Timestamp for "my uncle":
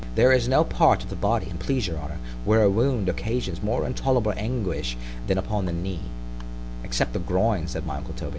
7.85-8.15